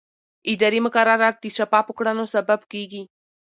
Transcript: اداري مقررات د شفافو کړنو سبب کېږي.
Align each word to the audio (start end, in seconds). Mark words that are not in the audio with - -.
اداري 0.51 0.79
مقررات 0.85 1.35
د 1.39 1.45
شفافو 1.57 1.91
کړنو 1.97 2.25
سبب 2.35 2.59
کېږي. 2.71 3.03